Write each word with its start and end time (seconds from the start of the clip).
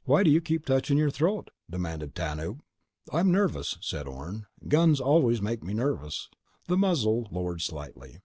"Why 0.04 0.22
do 0.22 0.30
you 0.30 0.40
keep 0.40 0.64
touching 0.64 0.96
your 0.96 1.10
throat?" 1.10 1.50
demanded 1.70 2.14
Tanub. 2.14 2.60
"I'm 3.12 3.30
nervous," 3.30 3.76
said 3.82 4.06
Orne. 4.08 4.46
"Guns 4.66 5.02
always 5.02 5.42
make 5.42 5.62
me 5.62 5.74
nervous." 5.74 6.30
The 6.66 6.78
muzzle 6.78 7.28
lowered 7.30 7.60
slightly. 7.60 8.22